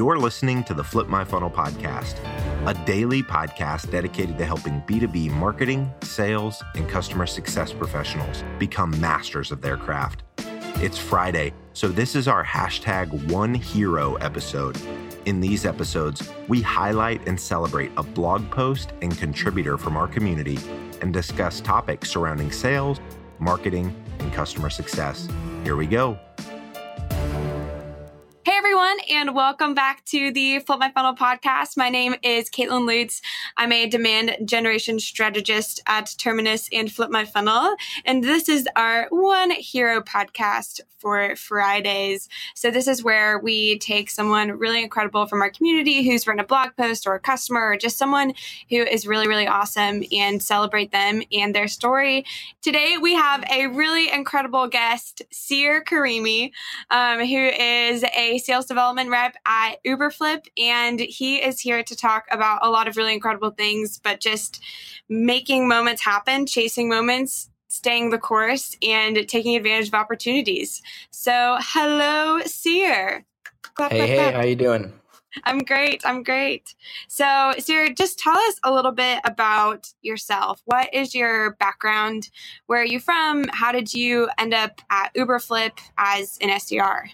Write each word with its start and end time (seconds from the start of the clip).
You're 0.00 0.18
listening 0.18 0.64
to 0.64 0.72
the 0.72 0.82
Flip 0.82 1.08
My 1.08 1.24
Funnel 1.24 1.50
podcast, 1.50 2.16
a 2.66 2.72
daily 2.86 3.22
podcast 3.22 3.90
dedicated 3.90 4.38
to 4.38 4.46
helping 4.46 4.80
B2B 4.88 5.30
marketing, 5.32 5.92
sales, 6.00 6.62
and 6.74 6.88
customer 6.88 7.26
success 7.26 7.74
professionals 7.74 8.42
become 8.58 8.98
masters 8.98 9.52
of 9.52 9.60
their 9.60 9.76
craft. 9.76 10.22
It's 10.76 10.96
Friday, 10.96 11.52
so 11.74 11.88
this 11.88 12.16
is 12.16 12.28
our 12.28 12.42
hashtag 12.42 13.30
One 13.30 13.52
Hero 13.52 14.14
episode. 14.14 14.78
In 15.26 15.38
these 15.38 15.66
episodes, 15.66 16.26
we 16.48 16.62
highlight 16.62 17.28
and 17.28 17.38
celebrate 17.38 17.90
a 17.98 18.02
blog 18.02 18.50
post 18.50 18.94
and 19.02 19.14
contributor 19.18 19.76
from 19.76 19.98
our 19.98 20.08
community 20.08 20.58
and 21.02 21.12
discuss 21.12 21.60
topics 21.60 22.08
surrounding 22.08 22.52
sales, 22.52 22.98
marketing, 23.38 23.94
and 24.20 24.32
customer 24.32 24.70
success. 24.70 25.28
Here 25.62 25.76
we 25.76 25.86
go 25.86 26.18
and 28.80 29.34
welcome 29.34 29.74
back 29.74 30.02
to 30.06 30.32
the 30.32 30.58
Flip 30.60 30.78
My 30.78 30.90
Funnel 30.90 31.14
podcast. 31.14 31.76
My 31.76 31.90
name 31.90 32.14
is 32.22 32.48
Caitlin 32.48 32.86
Lutz. 32.86 33.20
I'm 33.58 33.72
a 33.72 33.86
demand 33.86 34.36
generation 34.46 34.98
strategist 34.98 35.82
at 35.86 36.14
Terminus 36.16 36.66
and 36.72 36.90
Flip 36.90 37.10
My 37.10 37.26
Funnel. 37.26 37.76
And 38.06 38.24
this 38.24 38.48
is 38.48 38.66
our 38.76 39.06
One 39.10 39.50
Hero 39.50 40.00
podcast 40.00 40.80
for 40.98 41.34
Fridays. 41.36 42.28
So, 42.54 42.70
this 42.70 42.86
is 42.86 43.02
where 43.02 43.38
we 43.38 43.78
take 43.78 44.10
someone 44.10 44.52
really 44.52 44.82
incredible 44.82 45.26
from 45.26 45.40
our 45.42 45.50
community 45.50 46.02
who's 46.04 46.26
written 46.26 46.40
a 46.40 46.46
blog 46.46 46.70
post 46.76 47.06
or 47.06 47.14
a 47.14 47.20
customer 47.20 47.60
or 47.60 47.76
just 47.76 47.98
someone 47.98 48.34
who 48.68 48.76
is 48.76 49.06
really, 49.06 49.26
really 49.26 49.46
awesome 49.46 50.02
and 50.12 50.42
celebrate 50.42 50.92
them 50.92 51.22
and 51.32 51.54
their 51.54 51.68
story. 51.68 52.24
Today, 52.62 52.96
we 53.00 53.14
have 53.14 53.44
a 53.50 53.66
really 53.66 54.10
incredible 54.10 54.68
guest, 54.68 55.22
Seyar 55.32 55.82
Karimi, 55.82 56.52
um, 56.90 57.20
who 57.20 57.46
is 57.46 58.04
a 58.16 58.38
sales 58.38 58.69
development 58.70 59.10
rep 59.10 59.34
at 59.44 59.82
Uberflip, 59.84 60.46
and 60.56 61.00
he 61.00 61.38
is 61.38 61.60
here 61.60 61.82
to 61.82 61.96
talk 61.96 62.24
about 62.30 62.60
a 62.62 62.70
lot 62.70 62.86
of 62.86 62.96
really 62.96 63.12
incredible 63.12 63.50
things, 63.50 63.98
but 63.98 64.20
just 64.20 64.62
making 65.08 65.66
moments 65.66 66.02
happen, 66.02 66.46
chasing 66.46 66.88
moments, 66.88 67.50
staying 67.66 68.10
the 68.10 68.18
course, 68.18 68.76
and 68.80 69.28
taking 69.28 69.56
advantage 69.56 69.88
of 69.88 69.94
opportunities. 69.94 70.80
So, 71.10 71.58
hello, 71.60 72.40
Seyar. 72.44 73.24
Clap, 73.74 73.90
hey, 73.90 73.98
clap, 73.98 74.08
hey, 74.08 74.16
clap. 74.16 74.34
how 74.34 74.42
you 74.42 74.56
doing? 74.56 74.92
I'm 75.44 75.58
great. 75.58 76.02
I'm 76.06 76.22
great. 76.22 76.74
So, 77.08 77.24
Seyar, 77.24 77.96
just 77.96 78.20
tell 78.20 78.36
us 78.36 78.60
a 78.62 78.72
little 78.72 78.92
bit 78.92 79.20
about 79.24 79.88
yourself. 80.00 80.62
What 80.64 80.94
is 80.94 81.14
your 81.14 81.56
background? 81.56 82.30
Where 82.66 82.82
are 82.82 82.86
you 82.86 83.00
from? 83.00 83.46
How 83.52 83.72
did 83.72 83.92
you 83.92 84.28
end 84.38 84.54
up 84.54 84.80
at 84.90 85.12
Uberflip 85.14 85.72
as 85.98 86.38
an 86.40 86.50
SDR? 86.50 87.10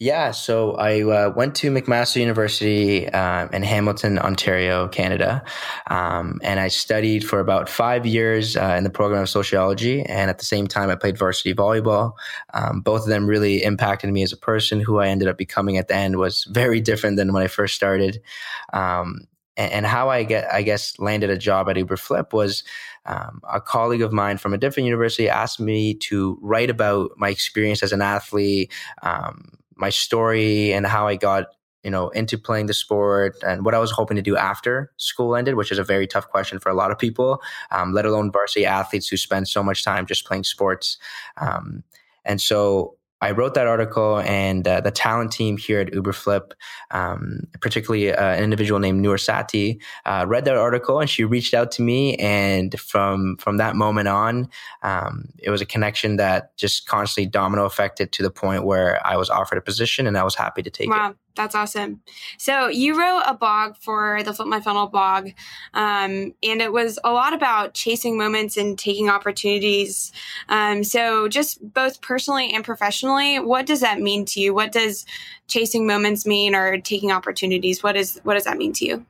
Yeah, 0.00 0.32
so 0.32 0.72
I 0.72 1.02
uh, 1.02 1.32
went 1.36 1.54
to 1.56 1.70
McMaster 1.70 2.16
University 2.16 3.08
uh, 3.08 3.46
in 3.52 3.62
Hamilton, 3.62 4.18
Ontario, 4.18 4.88
Canada, 4.88 5.44
um, 5.88 6.40
and 6.42 6.58
I 6.58 6.66
studied 6.66 7.24
for 7.24 7.38
about 7.38 7.68
five 7.68 8.04
years 8.04 8.56
uh, 8.56 8.74
in 8.76 8.82
the 8.82 8.90
program 8.90 9.22
of 9.22 9.28
sociology. 9.28 10.02
And 10.02 10.30
at 10.30 10.38
the 10.38 10.44
same 10.44 10.66
time, 10.66 10.90
I 10.90 10.96
played 10.96 11.16
varsity 11.16 11.54
volleyball. 11.54 12.14
Um, 12.52 12.80
both 12.80 13.02
of 13.02 13.08
them 13.08 13.28
really 13.28 13.62
impacted 13.62 14.10
me 14.10 14.24
as 14.24 14.32
a 14.32 14.36
person. 14.36 14.80
Who 14.80 14.98
I 14.98 15.08
ended 15.08 15.28
up 15.28 15.38
becoming 15.38 15.78
at 15.78 15.86
the 15.86 15.94
end 15.94 16.16
was 16.16 16.44
very 16.50 16.80
different 16.80 17.16
than 17.16 17.32
when 17.32 17.44
I 17.44 17.48
first 17.48 17.76
started. 17.76 18.20
Um, 18.72 19.28
and, 19.56 19.72
and, 19.72 19.86
how 19.86 20.08
I 20.10 20.24
get, 20.24 20.52
I 20.52 20.62
guess, 20.62 20.98
landed 20.98 21.30
a 21.30 21.38
job 21.38 21.68
at 21.68 21.76
Uberflip 21.76 22.32
was. 22.32 22.64
Um, 23.06 23.42
a 23.52 23.60
colleague 23.60 24.00
of 24.00 24.14
mine 24.14 24.38
from 24.38 24.54
a 24.54 24.56
different 24.56 24.86
university 24.86 25.28
asked 25.28 25.60
me 25.60 25.92
to 25.92 26.38
write 26.40 26.70
about 26.70 27.10
my 27.18 27.28
experience 27.28 27.82
as 27.82 27.92
an 27.92 28.00
athlete, 28.00 28.72
um, 29.02 29.58
my 29.76 29.90
story 29.90 30.72
and 30.72 30.86
how 30.86 31.06
I 31.06 31.16
got 31.16 31.46
you 31.82 31.90
know 31.90 32.08
into 32.10 32.38
playing 32.38 32.66
the 32.66 32.74
sport 32.74 33.36
and 33.46 33.64
what 33.64 33.74
I 33.74 33.78
was 33.78 33.90
hoping 33.90 34.16
to 34.16 34.22
do 34.22 34.36
after 34.36 34.92
school 34.96 35.36
ended, 35.36 35.54
which 35.54 35.70
is 35.70 35.78
a 35.78 35.84
very 35.84 36.06
tough 36.06 36.28
question 36.28 36.58
for 36.58 36.70
a 36.70 36.74
lot 36.74 36.90
of 36.90 36.98
people, 36.98 37.42
um, 37.70 37.92
let 37.92 38.06
alone 38.06 38.32
varsity 38.32 38.66
athletes 38.66 39.08
who 39.08 39.16
spend 39.16 39.48
so 39.48 39.62
much 39.62 39.84
time 39.84 40.06
just 40.06 40.26
playing 40.26 40.44
sports. 40.44 40.98
Um, 41.36 41.84
and 42.24 42.40
so 42.40 42.96
I 43.24 43.30
wrote 43.30 43.54
that 43.54 43.66
article, 43.66 44.18
and 44.20 44.68
uh, 44.68 44.82
the 44.82 44.90
talent 44.90 45.32
team 45.32 45.56
here 45.56 45.80
at 45.80 45.88
Uberflip, 45.92 46.52
um, 46.90 47.40
particularly 47.62 48.12
uh, 48.12 48.22
an 48.22 48.44
individual 48.44 48.78
named 48.78 49.00
Noor 49.00 49.16
Sati, 49.16 49.80
uh, 50.04 50.26
read 50.28 50.44
that 50.44 50.58
article, 50.58 51.00
and 51.00 51.08
she 51.08 51.24
reached 51.24 51.54
out 51.54 51.72
to 51.72 51.82
me. 51.82 52.16
And 52.16 52.78
from 52.78 53.38
from 53.38 53.56
that 53.56 53.76
moment 53.76 54.08
on, 54.08 54.50
um, 54.82 55.30
it 55.38 55.48
was 55.48 55.62
a 55.62 55.66
connection 55.66 56.16
that 56.16 56.54
just 56.58 56.86
constantly 56.86 57.26
domino 57.30 57.64
affected 57.64 58.12
to 58.12 58.22
the 58.22 58.30
point 58.30 58.64
where 58.64 59.00
I 59.06 59.16
was 59.16 59.30
offered 59.30 59.56
a 59.56 59.62
position, 59.62 60.06
and 60.06 60.18
I 60.18 60.22
was 60.22 60.34
happy 60.34 60.62
to 60.62 60.70
take 60.70 60.90
wow. 60.90 61.10
it. 61.10 61.16
That's 61.36 61.54
awesome. 61.56 62.00
So 62.38 62.68
you 62.68 62.96
wrote 62.96 63.22
a 63.26 63.34
blog 63.34 63.76
for 63.80 64.22
the 64.22 64.32
Flip 64.32 64.46
My 64.46 64.60
Funnel 64.60 64.86
blog, 64.86 65.30
um, 65.72 66.34
and 66.42 66.62
it 66.62 66.72
was 66.72 66.98
a 67.02 67.10
lot 67.10 67.32
about 67.32 67.74
chasing 67.74 68.16
moments 68.16 68.56
and 68.56 68.78
taking 68.78 69.08
opportunities. 69.08 70.12
Um, 70.48 70.84
so 70.84 71.26
just 71.26 71.58
both 71.74 72.00
personally 72.00 72.52
and 72.52 72.64
professionally, 72.64 73.40
what 73.40 73.66
does 73.66 73.80
that 73.80 74.00
mean 74.00 74.24
to 74.26 74.40
you? 74.40 74.54
What 74.54 74.70
does 74.70 75.06
chasing 75.48 75.86
moments 75.88 76.24
mean, 76.24 76.54
or 76.54 76.78
taking 76.78 77.10
opportunities? 77.10 77.82
What 77.82 77.96
is 77.96 78.20
what 78.22 78.34
does 78.34 78.44
that 78.44 78.56
mean 78.56 78.72
to 78.74 78.86
you? 78.86 79.06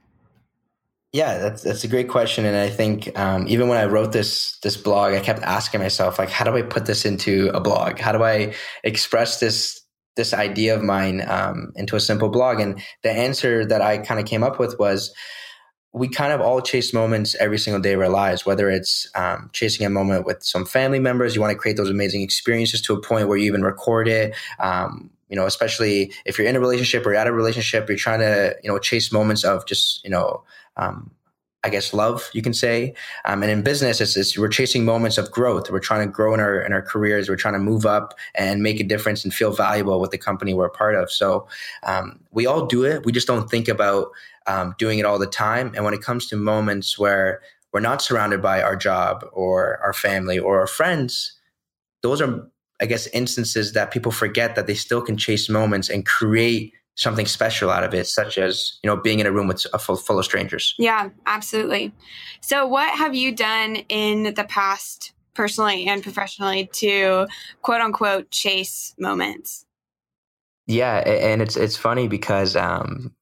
Yeah, 1.12 1.38
that's 1.38 1.62
that's 1.62 1.84
a 1.84 1.88
great 1.88 2.08
question, 2.08 2.46
and 2.46 2.56
I 2.56 2.70
think 2.70 3.16
um, 3.18 3.46
even 3.48 3.68
when 3.68 3.78
I 3.78 3.84
wrote 3.84 4.12
this 4.12 4.58
this 4.62 4.76
blog, 4.78 5.12
I 5.12 5.20
kept 5.20 5.42
asking 5.42 5.80
myself 5.80 6.18
like, 6.18 6.30
how 6.30 6.44
do 6.44 6.56
I 6.56 6.62
put 6.62 6.86
this 6.86 7.04
into 7.04 7.50
a 7.54 7.60
blog? 7.60 7.98
How 8.00 8.12
do 8.12 8.24
I 8.24 8.54
express 8.82 9.40
this 9.40 9.83
this 10.16 10.32
idea 10.32 10.74
of 10.74 10.82
mine 10.82 11.24
um, 11.28 11.72
into 11.76 11.96
a 11.96 12.00
simple 12.00 12.28
blog. 12.28 12.60
And 12.60 12.80
the 13.02 13.10
answer 13.10 13.66
that 13.66 13.82
I 13.82 13.98
kind 13.98 14.20
of 14.20 14.26
came 14.26 14.42
up 14.42 14.58
with 14.58 14.78
was 14.78 15.12
we 15.92 16.08
kind 16.08 16.32
of 16.32 16.40
all 16.40 16.60
chase 16.60 16.92
moments 16.92 17.36
every 17.36 17.58
single 17.58 17.80
day 17.80 17.92
of 17.92 18.00
our 18.00 18.08
lives, 18.08 18.44
whether 18.44 18.68
it's 18.68 19.08
um, 19.14 19.48
chasing 19.52 19.86
a 19.86 19.90
moment 19.90 20.26
with 20.26 20.42
some 20.42 20.66
family 20.66 20.98
members, 20.98 21.34
you 21.34 21.40
want 21.40 21.52
to 21.52 21.58
create 21.58 21.76
those 21.76 21.90
amazing 21.90 22.22
experiences 22.22 22.82
to 22.82 22.94
a 22.94 23.00
point 23.00 23.28
where 23.28 23.38
you 23.38 23.46
even 23.46 23.62
record 23.62 24.08
it. 24.08 24.34
Um, 24.58 25.10
you 25.28 25.36
know, 25.36 25.46
especially 25.46 26.12
if 26.24 26.36
you're 26.36 26.48
in 26.48 26.56
a 26.56 26.60
relationship 26.60 27.06
or 27.06 27.10
you're 27.10 27.20
out 27.20 27.28
of 27.28 27.34
a 27.34 27.36
relationship, 27.36 27.88
you're 27.88 27.96
trying 27.96 28.20
to, 28.20 28.56
you 28.62 28.70
know, 28.70 28.78
chase 28.78 29.12
moments 29.12 29.44
of 29.44 29.66
just, 29.66 30.02
you 30.04 30.10
know, 30.10 30.42
um, 30.76 31.12
I 31.64 31.70
guess 31.70 31.94
love 31.94 32.28
you 32.34 32.42
can 32.42 32.52
say. 32.52 32.94
Um, 33.24 33.42
and 33.42 33.50
in 33.50 33.62
business, 33.62 34.00
it's, 34.00 34.16
it's, 34.16 34.38
we're 34.38 34.48
chasing 34.48 34.84
moments 34.84 35.16
of 35.16 35.30
growth. 35.30 35.70
We're 35.70 35.80
trying 35.80 36.06
to 36.06 36.12
grow 36.12 36.34
in 36.34 36.40
our 36.40 36.60
in 36.60 36.72
our 36.74 36.82
careers. 36.82 37.28
We're 37.28 37.36
trying 37.36 37.54
to 37.54 37.60
move 37.60 37.86
up 37.86 38.14
and 38.34 38.62
make 38.62 38.80
a 38.80 38.84
difference 38.84 39.24
and 39.24 39.32
feel 39.32 39.50
valuable 39.50 39.98
with 39.98 40.10
the 40.10 40.18
company 40.18 40.52
we're 40.52 40.66
a 40.66 40.70
part 40.70 40.94
of. 40.94 41.10
So 41.10 41.48
um, 41.82 42.20
we 42.32 42.46
all 42.46 42.66
do 42.66 42.84
it. 42.84 43.04
We 43.06 43.12
just 43.12 43.26
don't 43.26 43.50
think 43.50 43.66
about 43.66 44.08
um, 44.46 44.74
doing 44.78 44.98
it 44.98 45.06
all 45.06 45.18
the 45.18 45.26
time. 45.26 45.72
And 45.74 45.84
when 45.84 45.94
it 45.94 46.02
comes 46.02 46.26
to 46.28 46.36
moments 46.36 46.98
where 46.98 47.40
we're 47.72 47.80
not 47.80 48.02
surrounded 48.02 48.42
by 48.42 48.62
our 48.62 48.76
job 48.76 49.24
or 49.32 49.78
our 49.78 49.94
family 49.94 50.38
or 50.38 50.60
our 50.60 50.66
friends, 50.66 51.32
those 52.02 52.20
are 52.20 52.46
I 52.80 52.86
guess 52.86 53.06
instances 53.08 53.72
that 53.72 53.90
people 53.90 54.12
forget 54.12 54.56
that 54.56 54.66
they 54.66 54.74
still 54.74 55.00
can 55.00 55.16
chase 55.16 55.48
moments 55.48 55.88
and 55.88 56.04
create 56.04 56.74
something 56.96 57.26
special 57.26 57.70
out 57.70 57.84
of 57.84 57.94
it, 57.94 58.06
such 58.06 58.38
as 58.38 58.78
you 58.82 58.88
know 58.88 58.96
being 58.96 59.20
in 59.20 59.26
a 59.26 59.32
room 59.32 59.48
with 59.48 59.66
a 59.72 59.78
full, 59.78 59.96
full 59.96 60.18
of 60.18 60.24
strangers. 60.24 60.74
Yeah, 60.78 61.10
absolutely. 61.26 61.92
So, 62.40 62.66
what 62.66 62.96
have 62.96 63.14
you 63.14 63.34
done 63.34 63.76
in 63.88 64.34
the 64.34 64.44
past, 64.44 65.12
personally 65.34 65.86
and 65.86 66.02
professionally, 66.02 66.68
to 66.74 67.26
quote 67.62 67.80
unquote 67.80 68.30
chase 68.30 68.94
moments? 68.98 69.64
Yeah, 70.66 70.98
and 70.98 71.42
it's 71.42 71.56
it's 71.56 71.76
funny 71.76 72.08
because 72.08 72.56
um, 72.56 73.14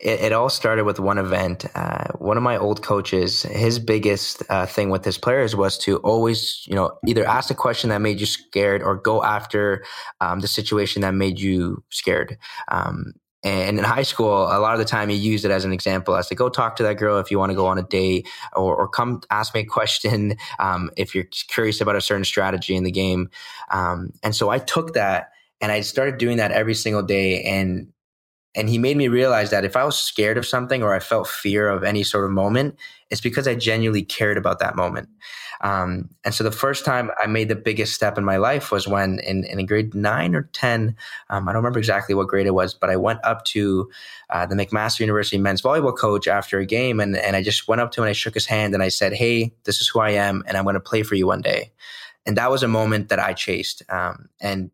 it, 0.00 0.20
it, 0.20 0.32
all 0.32 0.48
started 0.48 0.84
with 0.84 1.00
one 1.00 1.18
event. 1.18 1.66
Uh, 1.74 2.12
one 2.18 2.36
of 2.36 2.42
my 2.42 2.56
old 2.56 2.82
coaches, 2.82 3.42
his 3.42 3.78
biggest 3.78 4.42
uh, 4.48 4.66
thing 4.66 4.90
with 4.90 5.04
his 5.04 5.18
players 5.18 5.56
was 5.56 5.76
to 5.78 5.96
always, 5.98 6.64
you 6.66 6.74
know, 6.74 6.96
either 7.06 7.24
ask 7.24 7.50
a 7.50 7.54
question 7.54 7.90
that 7.90 8.00
made 8.00 8.20
you 8.20 8.26
scared 8.26 8.82
or 8.82 8.96
go 8.96 9.22
after 9.22 9.84
um, 10.20 10.40
the 10.40 10.48
situation 10.48 11.02
that 11.02 11.14
made 11.14 11.40
you 11.40 11.82
scared. 11.90 12.38
Um, 12.68 13.14
and 13.44 13.78
in 13.78 13.84
high 13.84 14.02
school, 14.02 14.44
a 14.44 14.58
lot 14.58 14.72
of 14.72 14.78
the 14.78 14.84
time 14.84 15.10
you 15.10 15.16
use 15.16 15.44
it 15.44 15.50
as 15.50 15.64
an 15.64 15.72
example 15.72 16.16
as 16.16 16.28
to 16.28 16.34
go 16.34 16.48
talk 16.48 16.76
to 16.76 16.82
that 16.82 16.94
girl 16.94 17.18
if 17.18 17.30
you 17.30 17.38
want 17.38 17.50
to 17.50 17.56
go 17.56 17.66
on 17.66 17.78
a 17.78 17.84
date 17.84 18.28
or, 18.54 18.74
or 18.74 18.88
come 18.88 19.20
ask 19.30 19.54
me 19.54 19.60
a 19.60 19.64
question 19.64 20.36
um, 20.58 20.90
if 20.96 21.14
you're 21.14 21.26
curious 21.48 21.80
about 21.80 21.94
a 21.94 22.00
certain 22.00 22.24
strategy 22.24 22.74
in 22.74 22.82
the 22.82 22.90
game. 22.90 23.30
Um, 23.70 24.10
and 24.24 24.34
so 24.34 24.50
I 24.50 24.58
took 24.58 24.94
that 24.94 25.30
and 25.60 25.70
I 25.70 25.82
started 25.82 26.18
doing 26.18 26.38
that 26.38 26.50
every 26.50 26.74
single 26.74 27.02
day. 27.02 27.42
And 27.44 27.92
and 28.54 28.68
he 28.68 28.78
made 28.78 28.96
me 28.96 29.08
realize 29.08 29.50
that 29.50 29.64
if 29.64 29.76
I 29.76 29.84
was 29.84 29.98
scared 29.98 30.38
of 30.38 30.46
something 30.46 30.82
or 30.82 30.94
I 30.94 31.00
felt 31.00 31.28
fear 31.28 31.68
of 31.68 31.84
any 31.84 32.02
sort 32.02 32.24
of 32.24 32.30
moment, 32.30 32.76
it's 33.10 33.20
because 33.20 33.46
I 33.46 33.54
genuinely 33.54 34.02
cared 34.02 34.36
about 34.36 34.58
that 34.58 34.76
moment. 34.76 35.08
Um, 35.60 36.08
and 36.24 36.32
so 36.32 36.44
the 36.44 36.52
first 36.52 36.84
time 36.84 37.10
I 37.18 37.26
made 37.26 37.48
the 37.48 37.56
biggest 37.56 37.94
step 37.94 38.16
in 38.16 38.24
my 38.24 38.36
life 38.36 38.70
was 38.70 38.86
when 38.86 39.18
in, 39.20 39.44
in 39.44 39.66
grade 39.66 39.94
nine 39.94 40.34
or 40.34 40.48
10, 40.52 40.94
um, 41.30 41.48
I 41.48 41.52
don't 41.52 41.62
remember 41.62 41.78
exactly 41.78 42.14
what 42.14 42.28
grade 42.28 42.46
it 42.46 42.54
was, 42.54 42.74
but 42.74 42.90
I 42.90 42.96
went 42.96 43.20
up 43.24 43.44
to 43.46 43.90
uh, 44.30 44.46
the 44.46 44.54
McMaster 44.54 45.00
University 45.00 45.38
men's 45.38 45.62
volleyball 45.62 45.96
coach 45.96 46.28
after 46.28 46.58
a 46.58 46.66
game 46.66 47.00
and, 47.00 47.16
and 47.16 47.34
I 47.34 47.42
just 47.42 47.66
went 47.66 47.80
up 47.80 47.90
to 47.92 48.00
him 48.00 48.04
and 48.04 48.10
I 48.10 48.14
shook 48.14 48.34
his 48.34 48.46
hand 48.46 48.72
and 48.72 48.82
I 48.82 48.88
said, 48.88 49.12
Hey, 49.12 49.52
this 49.64 49.80
is 49.80 49.88
who 49.88 50.00
I 50.00 50.10
am 50.10 50.44
and 50.46 50.56
I'm 50.56 50.64
going 50.64 50.74
to 50.74 50.80
play 50.80 51.02
for 51.02 51.16
you 51.16 51.26
one 51.26 51.42
day. 51.42 51.72
And 52.24 52.36
that 52.36 52.50
was 52.50 52.62
a 52.62 52.68
moment 52.68 53.08
that 53.08 53.18
I 53.18 53.32
chased. 53.32 53.82
Um, 53.88 54.28
and 54.40 54.70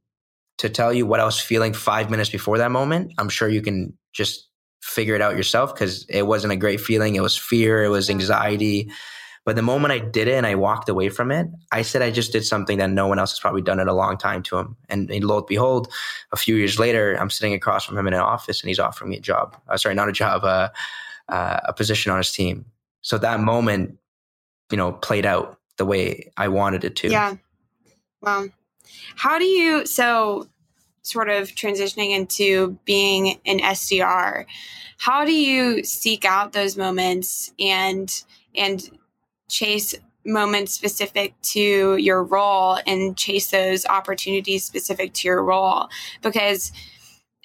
to 0.59 0.69
tell 0.69 0.93
you 0.93 1.06
what 1.06 1.21
I 1.21 1.25
was 1.25 1.41
feeling 1.41 1.73
five 1.73 2.11
minutes 2.11 2.31
before 2.31 2.59
that 2.59 2.71
moment, 2.71 3.12
I'm 3.19 3.29
sure 3.29 3.49
you 3.49 3.62
can 3.62 3.97
just 4.12 4.49
figure 4.83 5.15
it 5.15 5.23
out 5.23 5.37
yourself 5.37 5.75
because 5.75 6.05
it 6.09 6.27
wasn't 6.27 6.53
a 6.53 6.56
great 6.56 6.81
feeling. 6.81 7.17
It 7.17 7.23
was 7.23 7.37
fear, 7.37 7.83
it 7.83 7.89
was 7.89 8.11
anxiety. 8.11 8.91
But 9.45 9.56
the 9.56 9.62
moment 9.62 9.93
I 9.93 9.99
did 9.99 10.27
it 10.29 10.35
and 10.35 10.47
I 10.47 10.55
walked 10.55 10.89
away 10.89 11.11
from 11.11 11.31
it, 11.31 11.47
I 11.71 11.83
said 11.83 12.01
I 12.01 12.11
just 12.11 12.33
did 12.33 12.47
something 12.47 12.79
that 12.79 12.91
no 12.91 13.06
one 13.06 13.19
else 13.19 13.33
has 13.33 13.41
probably 13.41 13.61
done 13.61 13.79
in 13.79 13.89
a 13.89 13.95
long 13.95 14.17
time 14.17 14.43
to 14.45 14.59
him. 14.59 14.77
And, 14.89 15.11
and 15.11 15.23
lo 15.23 15.39
and 15.39 15.47
behold, 15.47 15.93
a 16.33 16.37
few 16.37 16.57
years 16.57 16.79
later, 16.79 17.15
I'm 17.15 17.29
sitting 17.29 17.53
across 17.53 17.85
from 17.85 17.99
him 17.99 18.07
in 18.07 18.15
an 18.15 18.21
office 18.21 18.62
and 18.62 18.69
he's 18.69 18.79
offering 18.79 19.11
me 19.11 19.19
a 19.19 19.21
job. 19.21 19.57
Uh, 19.69 19.77
sorry, 19.77 19.95
not 19.95 20.09
a 20.09 20.12
job, 20.12 20.45
uh, 20.45 20.71
uh, 21.29 21.61
a 21.65 21.75
position 21.75 22.11
on 22.11 22.19
his 22.19 22.33
team. 22.33 22.65
So 23.03 23.19
that 23.19 23.41
moment, 23.41 23.99
you 24.71 24.79
know, 24.79 24.93
played 24.93 25.27
out 25.27 25.59
the 25.77 25.85
way 25.85 26.33
I 26.39 26.49
wanted 26.49 26.85
it 26.85 26.97
to. 26.97 27.11
Yeah. 27.11 27.37
Wow. 28.23 28.47
How 29.17 29.39
do 29.39 29.45
you, 29.45 29.87
so 29.87 30.49
sort 31.03 31.29
of 31.29 31.49
transitioning 31.49 32.11
into 32.11 32.79
being 32.85 33.41
an 33.47 33.59
SDR, 33.59 34.47
how 34.99 35.25
do 35.25 35.33
you 35.33 35.85
seek 35.85 36.25
out 36.25 36.53
those 36.53 36.77
moments 36.77 37.53
and, 37.59 38.11
and 38.55 38.91
chase 39.49 39.95
moments 40.25 40.73
specific 40.73 41.35
to 41.43 41.97
your 41.97 42.23
role 42.23 42.79
and 42.87 43.17
chase 43.17 43.51
those 43.51 43.85
opportunities 43.87 44.65
specific 44.65 45.13
to 45.15 45.29
your 45.29 45.43
role? 45.43 45.89
Because 46.23 46.73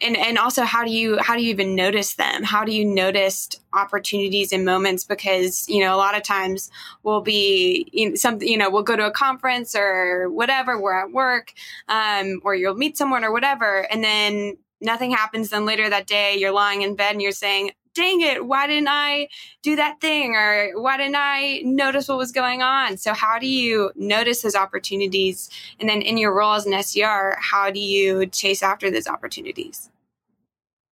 and 0.01 0.15
and 0.17 0.37
also 0.37 0.63
how 0.63 0.83
do 0.83 0.91
you 0.91 1.17
how 1.19 1.35
do 1.35 1.43
you 1.43 1.49
even 1.49 1.75
notice 1.75 2.15
them? 2.15 2.43
How 2.43 2.63
do 2.63 2.71
you 2.71 2.85
notice 2.85 3.49
opportunities 3.73 4.51
and 4.51 4.65
moments? 4.65 5.03
Because 5.03 5.67
you 5.67 5.83
know 5.83 5.95
a 5.95 5.97
lot 5.97 6.15
of 6.15 6.23
times 6.23 6.71
we'll 7.03 7.21
be 7.21 7.89
in 7.93 8.15
some 8.15 8.41
you 8.41 8.57
know 8.57 8.69
we'll 8.69 8.83
go 8.83 8.95
to 8.95 9.05
a 9.05 9.11
conference 9.11 9.75
or 9.75 10.29
whatever 10.29 10.79
we're 10.79 10.97
at 10.97 11.11
work 11.11 11.53
um, 11.87 12.39
or 12.43 12.55
you'll 12.55 12.75
meet 12.75 12.97
someone 12.97 13.23
or 13.23 13.31
whatever 13.31 13.87
and 13.91 14.03
then 14.03 14.57
nothing 14.81 15.11
happens 15.11 15.49
then 15.49 15.65
later 15.65 15.89
that 15.89 16.07
day 16.07 16.35
you're 16.37 16.51
lying 16.51 16.81
in 16.81 16.95
bed 16.95 17.11
and 17.11 17.21
you're 17.21 17.31
saying 17.31 17.71
dang 17.99 18.21
it, 18.21 18.45
why 18.45 18.65
didn't 18.65 18.87
I 18.89 19.27
do 19.61 19.75
that 19.75 19.99
thing? 19.99 20.35
Or 20.35 20.71
why 20.81 20.97
didn't 20.97 21.17
I 21.17 21.61
notice 21.65 22.07
what 22.07 22.17
was 22.17 22.31
going 22.31 22.61
on? 22.61 22.97
So, 22.97 23.13
how 23.13 23.37
do 23.39 23.47
you 23.47 23.91
notice 23.95 24.41
those 24.41 24.55
opportunities? 24.55 25.49
And 25.79 25.89
then 25.89 26.01
in 26.01 26.17
your 26.17 26.33
role 26.33 26.53
as 26.53 26.65
an 26.65 26.71
SDR, 26.71 27.35
how 27.37 27.69
do 27.69 27.79
you 27.79 28.25
chase 28.25 28.63
after 28.63 28.89
those 28.89 29.07
opportunities? 29.07 29.89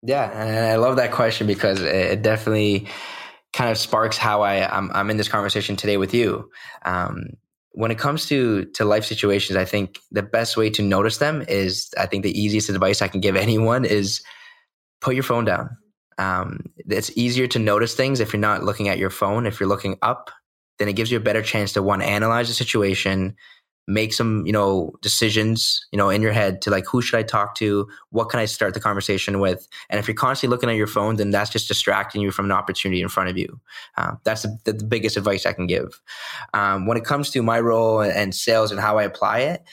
Yeah, 0.04 0.30
and 0.30 0.66
I 0.66 0.76
love 0.76 0.98
that 0.98 1.12
question 1.12 1.48
because 1.48 1.82
it 1.82 2.22
definitely 2.22 2.88
kind 3.54 3.72
of 3.72 3.78
sparks 3.78 4.18
how 4.18 4.42
I 4.42 4.68
I'm, 4.70 4.92
I'm 4.94 5.10
in 5.10 5.18
this 5.18 5.30
conversation 5.30 5.76
today 5.76 5.98
with 5.98 6.14
you. 6.14 6.50
Um, 6.86 7.30
when 7.72 7.92
it 7.92 7.98
comes 7.98 8.26
to 8.28 8.66
to 8.76 8.84
life 8.84 9.06
situations, 9.06 9.56
I 9.56 9.66
think 9.66 10.00
the 10.12 10.24
best 10.24 10.58
way 10.58 10.70
to 10.72 10.82
notice 10.82 11.18
them 11.18 11.44
is 11.48 11.90
I 11.98 12.06
think 12.06 12.24
the 12.24 12.40
easiest 12.40 12.70
advice 12.70 13.02
I 13.02 13.08
can 13.08 13.22
give 13.22 13.36
anyone 13.48 13.86
is 13.86 14.22
put 15.00 15.16
your 15.16 15.24
phone 15.24 15.46
down 15.46 15.70
um, 16.18 16.62
it's 16.78 17.16
easier 17.16 17.48
to 17.48 17.60
notice 17.60 17.94
things 17.94 18.20
if 18.20 18.34
you're 18.34 18.40
not 18.40 18.64
looking 18.64 18.90
at 18.90 18.98
your 18.98 19.10
phone. 19.10 19.46
If 19.46 19.60
you're 19.60 19.70
looking 19.70 19.98
up, 20.02 20.32
then 20.80 20.88
it 20.88 20.94
gives 20.94 21.12
you 21.12 21.18
a 21.18 21.22
better 21.22 21.42
chance 21.42 21.74
to 21.74 21.84
one 21.84 22.02
analyze 22.02 22.48
the 22.48 22.54
situation, 22.54 23.36
make 23.88 24.14
some 24.14 24.46
you 24.46 24.52
know 24.52 24.92
decisions 25.02 25.88
you 25.92 25.98
know 25.98 26.10
in 26.10 26.22
your 26.22 26.34
head 26.34 26.62
to 26.62 26.70
like 26.70 26.86
who 26.86 27.02
should 27.02 27.18
I 27.18 27.24
talk 27.24 27.56
to, 27.56 27.88
what 28.10 28.30
can 28.30 28.40
I 28.40 28.46
start 28.46 28.74
the 28.74 28.80
conversation 28.80 29.40
with, 29.40 29.68
and 29.90 30.00
if 30.00 30.08
you're 30.08 30.16
constantly 30.16 30.54
looking 30.54 30.70
at 30.70 30.76
your 30.76 30.88
phone, 30.88 31.16
then 31.18 31.32
that's 31.32 31.52
just 31.52 31.68
distracting 31.68 32.22
you 32.22 32.32
from 32.32 32.46
an 32.46 32.52
opportunity 32.52 33.02
in 33.02 33.10
front 33.10 33.30
of 33.30 33.38
you. 33.38 33.60
Uh, 33.96 34.14
that's 34.24 34.44
the, 34.44 34.74
the, 34.74 34.84
biggest 34.86 35.18
advice 35.18 35.46
I 35.46 35.54
can 35.54 35.68
give. 35.68 36.02
Um, 36.54 36.88
when 36.88 36.98
it 36.98 37.06
comes 37.06 37.30
to 37.32 37.44
my 37.44 37.60
role 37.60 38.02
and 38.02 38.34
sales 38.34 38.72
and 38.72 38.80
how 38.80 38.98
I 38.98 39.04
apply 39.04 39.40
it. 39.40 39.64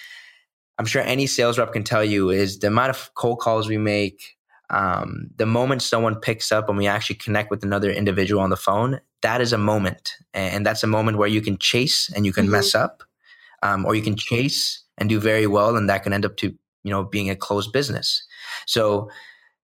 I'm 0.77 0.87
sure 0.87 1.03
any 1.03 1.29
sales 1.29 1.57
rep 1.57 1.73
can 1.73 1.85
tell 1.85 2.05
you 2.05 2.31
is 2.31 2.59
the 2.59 2.67
amount 2.67 2.91
of 2.91 3.09
cold 3.15 3.39
calls 3.39 3.69
we 3.69 3.79
make, 3.79 4.34
um, 4.71 5.31
the 5.37 5.47
moment 5.47 5.83
someone 5.83 6.17
picks 6.17 6.51
up 6.51 6.69
and 6.69 6.79
we 6.79 6.87
actually 6.87 7.17
connect 7.17 7.51
with 7.51 7.63
another 7.63 7.91
individual 7.91 8.43
on 8.43 8.51
the 8.51 8.57
phone, 8.57 9.01
that 9.23 9.41
is 9.41 9.53
a 9.53 9.59
moment. 9.59 10.17
And 10.33 10.65
that's 10.65 10.83
a 10.83 10.87
moment 10.89 11.19
where 11.19 11.29
you 11.29 11.41
can 11.41 11.59
chase 11.59 12.11
and 12.15 12.25
you 12.25 12.33
can 12.33 12.45
mm-hmm. 12.45 12.53
mess 12.53 12.75
up, 12.75 13.03
um, 13.63 13.85
or 13.85 13.95
you 13.95 14.03
can 14.03 14.17
chase 14.17 14.83
and 14.99 15.09
do 15.09 15.21
very 15.21 15.47
well, 15.47 15.77
and 15.77 15.89
that 15.89 16.03
can 16.03 16.13
end 16.13 16.25
up 16.25 16.37
to 16.39 16.55
you 16.83 16.91
know 16.91 17.05
being 17.05 17.31
a 17.31 17.37
closed 17.37 17.73
business. 17.73 18.23
So 18.67 19.11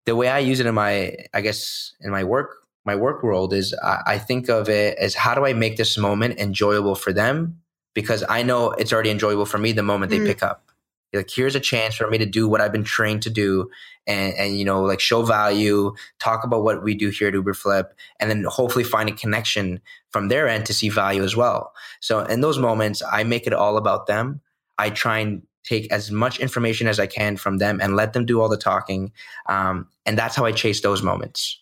the 0.06 0.16
way 0.16 0.28
I 0.28 0.38
use 0.38 0.60
it 0.60 0.66
in 0.66 0.74
my, 0.74 1.14
I 1.34 1.40
guess, 1.40 1.94
in 2.00 2.10
my 2.10 2.24
work, 2.24 2.56
my 2.84 2.96
work 2.96 3.22
world 3.22 3.52
is 3.52 3.74
I, 3.82 3.98
I 4.06 4.18
think 4.18 4.48
of 4.48 4.68
it 4.68 4.98
as 4.98 5.14
how 5.14 5.34
do 5.34 5.44
I 5.44 5.52
make 5.52 5.76
this 5.76 5.98
moment 5.98 6.38
enjoyable 6.38 6.94
for 6.94 7.12
them 7.12 7.60
because 7.94 8.24
I 8.28 8.42
know 8.42 8.70
it's 8.72 8.92
already 8.92 9.10
enjoyable 9.10 9.46
for 9.46 9.58
me 9.58 9.72
the 9.72 9.82
moment 9.82 10.12
mm-hmm. 10.12 10.24
they 10.24 10.30
pick 10.30 10.42
up 10.42 10.69
like 11.12 11.30
here's 11.30 11.54
a 11.54 11.60
chance 11.60 11.96
for 11.96 12.08
me 12.08 12.18
to 12.18 12.26
do 12.26 12.48
what 12.48 12.60
I've 12.60 12.72
been 12.72 12.84
trained 12.84 13.22
to 13.22 13.30
do 13.30 13.70
and, 14.06 14.34
and 14.34 14.58
you 14.58 14.64
know, 14.64 14.82
like 14.82 15.00
show 15.00 15.22
value, 15.22 15.94
talk 16.18 16.44
about 16.44 16.62
what 16.62 16.82
we 16.82 16.94
do 16.94 17.10
here 17.10 17.28
at 17.28 17.34
Uberflip, 17.34 17.86
and 18.18 18.30
then 18.30 18.44
hopefully 18.44 18.84
find 18.84 19.08
a 19.08 19.12
connection 19.12 19.80
from 20.10 20.28
their 20.28 20.48
end 20.48 20.66
to 20.66 20.74
see 20.74 20.88
value 20.88 21.22
as 21.22 21.36
well. 21.36 21.72
So 22.00 22.20
in 22.20 22.40
those 22.40 22.58
moments, 22.58 23.02
I 23.10 23.24
make 23.24 23.46
it 23.46 23.52
all 23.52 23.76
about 23.76 24.06
them. 24.06 24.40
I 24.78 24.90
try 24.90 25.18
and 25.18 25.42
take 25.64 25.92
as 25.92 26.10
much 26.10 26.40
information 26.40 26.86
as 26.86 26.98
I 26.98 27.06
can 27.06 27.36
from 27.36 27.58
them 27.58 27.80
and 27.80 27.94
let 27.94 28.12
them 28.12 28.24
do 28.24 28.40
all 28.40 28.48
the 28.48 28.56
talking. 28.56 29.12
Um, 29.46 29.88
and 30.06 30.18
that's 30.18 30.34
how 30.34 30.44
I 30.44 30.52
chase 30.52 30.80
those 30.80 31.02
moments. 31.02 31.60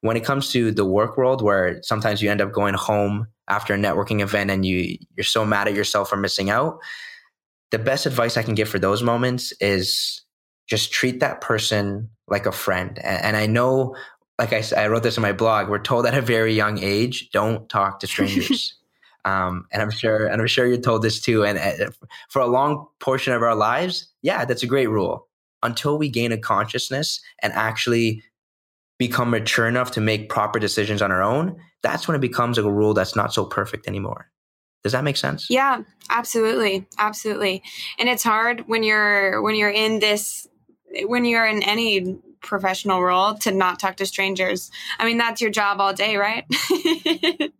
When 0.00 0.16
it 0.16 0.24
comes 0.24 0.50
to 0.52 0.70
the 0.70 0.84
work 0.84 1.16
world, 1.16 1.42
where 1.42 1.82
sometimes 1.82 2.22
you 2.22 2.30
end 2.30 2.40
up 2.40 2.52
going 2.52 2.74
home 2.74 3.28
after 3.48 3.74
a 3.74 3.78
networking 3.78 4.20
event 4.20 4.50
and 4.50 4.64
you 4.64 4.98
you're 5.16 5.24
so 5.24 5.44
mad 5.44 5.68
at 5.68 5.74
yourself 5.74 6.08
for 6.08 6.16
missing 6.16 6.50
out, 6.50 6.78
the 7.74 7.78
best 7.80 8.06
advice 8.06 8.36
I 8.36 8.44
can 8.44 8.54
give 8.54 8.68
for 8.68 8.78
those 8.78 9.02
moments 9.02 9.52
is 9.60 10.22
just 10.68 10.92
treat 10.92 11.18
that 11.18 11.40
person 11.40 12.08
like 12.28 12.46
a 12.46 12.52
friend. 12.52 13.00
And, 13.00 13.36
I 13.36 13.46
know, 13.46 13.96
like 14.38 14.52
I, 14.52 14.62
I 14.76 14.86
wrote 14.86 15.02
this 15.02 15.16
in 15.16 15.22
my 15.22 15.32
blog, 15.32 15.68
we're 15.68 15.82
told 15.82 16.06
at 16.06 16.14
a 16.14 16.22
very 16.22 16.54
young 16.54 16.78
age, 16.78 17.30
don't 17.32 17.68
talk 17.68 17.98
to 17.98 18.06
strangers. 18.06 18.78
um, 19.24 19.66
and 19.72 19.82
I'm 19.82 19.90
sure, 19.90 20.24
and 20.28 20.40
I'm 20.40 20.46
sure 20.46 20.68
you're 20.68 20.76
told 20.76 21.02
this 21.02 21.20
too. 21.20 21.44
And 21.44 21.58
uh, 21.58 21.90
for 22.28 22.40
a 22.40 22.46
long 22.46 22.86
portion 23.00 23.32
of 23.32 23.42
our 23.42 23.56
lives, 23.56 24.06
yeah, 24.22 24.44
that's 24.44 24.62
a 24.62 24.68
great 24.68 24.88
rule. 24.88 25.26
Until 25.64 25.98
we 25.98 26.08
gain 26.08 26.30
a 26.30 26.38
consciousness 26.38 27.20
and 27.42 27.52
actually 27.54 28.22
become 29.00 29.30
mature 29.30 29.66
enough 29.66 29.90
to 29.90 30.00
make 30.00 30.28
proper 30.28 30.60
decisions 30.60 31.02
on 31.02 31.10
our 31.10 31.24
own, 31.24 31.60
that's 31.82 32.06
when 32.06 32.14
it 32.14 32.20
becomes 32.20 32.56
a 32.56 32.70
rule 32.70 32.94
that's 32.94 33.16
not 33.16 33.34
so 33.34 33.44
perfect 33.44 33.88
anymore. 33.88 34.30
Does 34.84 34.92
that 34.92 35.02
make 35.02 35.16
sense? 35.16 35.48
Yeah, 35.48 35.82
absolutely. 36.10 36.86
Absolutely. 36.98 37.62
And 37.98 38.08
it's 38.08 38.22
hard 38.22 38.68
when 38.68 38.82
you're 38.82 39.42
when 39.42 39.56
you're 39.56 39.70
in 39.70 39.98
this 39.98 40.46
when 41.06 41.24
you're 41.24 41.46
in 41.46 41.62
any 41.62 42.18
professional 42.42 43.02
role 43.02 43.34
to 43.36 43.50
not 43.50 43.80
talk 43.80 43.96
to 43.96 44.06
strangers. 44.06 44.70
I 44.98 45.06
mean, 45.06 45.16
that's 45.16 45.40
your 45.40 45.50
job 45.50 45.80
all 45.80 45.94
day, 45.94 46.18
right? 46.18 46.44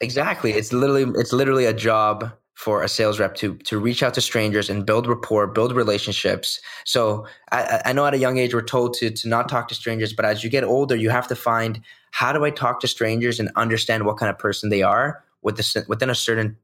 exactly. 0.00 0.52
It's 0.52 0.72
literally 0.72 1.12
it's 1.20 1.34
literally 1.34 1.66
a 1.66 1.74
job 1.74 2.32
for 2.54 2.82
a 2.82 2.88
sales 2.88 3.20
rep 3.20 3.34
to 3.34 3.56
to 3.58 3.78
reach 3.78 4.02
out 4.02 4.14
to 4.14 4.22
strangers 4.22 4.70
and 4.70 4.86
build 4.86 5.06
rapport, 5.06 5.46
build 5.46 5.76
relationships. 5.76 6.58
So 6.86 7.26
I, 7.52 7.82
I 7.84 7.92
know 7.92 8.06
at 8.06 8.14
a 8.14 8.18
young 8.18 8.38
age 8.38 8.54
we're 8.54 8.62
told 8.62 8.94
to 8.94 9.10
to 9.10 9.28
not 9.28 9.50
talk 9.50 9.68
to 9.68 9.74
strangers, 9.74 10.14
but 10.14 10.24
as 10.24 10.42
you 10.42 10.48
get 10.48 10.64
older, 10.64 10.96
you 10.96 11.10
have 11.10 11.28
to 11.28 11.36
find 11.36 11.82
how 12.12 12.32
do 12.32 12.44
I 12.44 12.50
talk 12.50 12.80
to 12.80 12.88
strangers 12.88 13.38
and 13.38 13.50
understand 13.56 14.06
what 14.06 14.16
kind 14.16 14.30
of 14.30 14.38
person 14.38 14.70
they 14.70 14.82
are 14.82 15.23
within 15.44 16.10
a 16.10 16.14
certain 16.14 16.56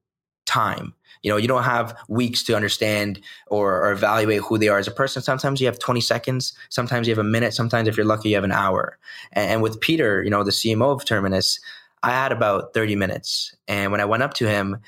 time. 0.47 0.95
You 1.23 1.31
know, 1.31 1.37
you 1.37 1.49
don't 1.49 1.65
have 1.65 1.97
weeks 2.09 2.43
to 2.45 2.57
understand 2.57 3.21
or, 3.49 3.85
or, 3.85 3.93
evaluate 3.93 4.41
who 4.41 4.57
they 4.57 4.69
are 4.69 4.79
as 4.79 4.89
a 4.89 4.91
person. 4.91 5.21
Sometimes 5.23 5.61
you 5.61 5.67
have 5.67 5.79
20 5.79 6.01
seconds. 6.01 6.55
Sometimes 6.71 7.07
you 7.07 7.13
have 7.13 7.19
a 7.19 7.29
minute. 7.29 7.53
Sometimes, 7.53 7.89
if 7.89 7.97
you're 7.97 8.07
lucky, 8.07 8.31
you 8.31 8.37
have 8.37 8.45
an 8.45 8.53
hour. 8.53 8.99
And, 9.33 9.51
and 9.51 9.63
with 9.63 9.81
Peter, 9.81 10.23
you 10.23 10.31
know, 10.31 10.43
the 10.43 10.51
CMO 10.51 10.95
of 10.95 11.05
Terminus, 11.05 11.61
I 12.03 12.11
had 12.11 12.33
about 12.33 12.73
30 12.73 12.97
minutes. 12.97 13.55
And 13.69 13.93
when 13.93 14.01
I 14.01 14.07
went 14.07 14.23
up 14.23 14.33
to 14.35 14.49
him, 14.49 14.79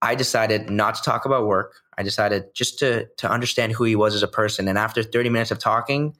I 0.00 0.14
decided 0.14 0.70
not 0.70 0.94
to 0.94 1.02
talk 1.02 1.26
about 1.26 1.46
work. 1.46 1.74
I 1.98 2.02
decided 2.02 2.54
just 2.54 2.78
to 2.80 3.06
to 3.18 3.30
understand 3.30 3.72
who 3.72 3.84
he 3.84 3.96
was 3.96 4.14
as 4.14 4.22
a 4.22 4.28
person. 4.28 4.68
And 4.68 4.78
after 4.78 5.02
30 5.02 5.28
minutes 5.28 5.50
of 5.50 5.58
talking, 5.58 6.16